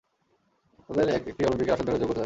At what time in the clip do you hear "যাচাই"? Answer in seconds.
1.99-2.07